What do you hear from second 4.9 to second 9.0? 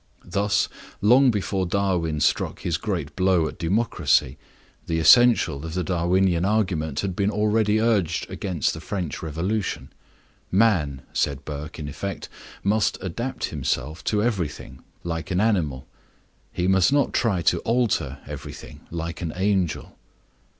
essential of the Darwinian argument had been already urged against the